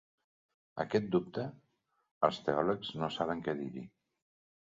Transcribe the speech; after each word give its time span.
A 0.77 0.83
aquest 0.83 1.09
dubte, 1.15 1.43
els 2.29 2.39
teòlegs 2.47 2.91
no 3.01 3.13
saben 3.17 3.47
què 3.49 3.55
dir-hi. 3.61 3.87